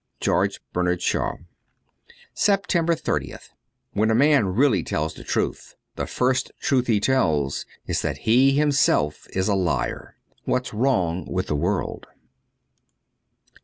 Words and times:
'George 0.19 0.59
Bernard 0.73 0.99
Shaw.' 0.99 1.33
303 2.33 2.33
SEPTEMBER 2.33 2.95
30th 2.95 3.49
WHEN 3.93 4.09
a 4.09 4.15
man 4.15 4.47
really 4.47 4.81
tells 4.81 5.13
the 5.13 5.23
truth, 5.23 5.75
the 5.95 6.07
first 6.07 6.51
truth 6.59 6.87
he 6.87 6.99
tells 6.99 7.67
is 7.85 8.01
that 8.01 8.17
he 8.25 8.53
himself 8.53 9.27
is 9.33 9.47
a 9.47 9.53
liar.' 9.53 10.15
What's 10.45 10.73
Wrong 10.73 11.23
zaith 11.27 11.45
the 11.45 11.55
World.' 11.55 12.07